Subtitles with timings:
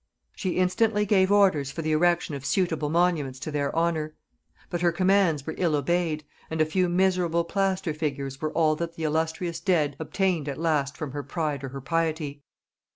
[0.35, 4.15] She instantly gave orders for the erection of suitable monuments to their honor:
[4.71, 8.95] but her commands were ill obeyed, and a few miserable plaster figures were all that
[8.95, 12.41] the illustrious dead obtained at last from her pride or her piety.